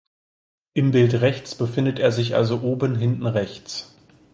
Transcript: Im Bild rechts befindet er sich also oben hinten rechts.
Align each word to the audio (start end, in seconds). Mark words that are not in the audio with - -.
Im 0.73 0.89
Bild 0.89 1.13
rechts 1.21 1.53
befindet 1.53 1.99
er 1.99 2.11
sich 2.11 2.33
also 2.33 2.61
oben 2.61 2.95
hinten 2.95 3.27
rechts. 3.27 3.95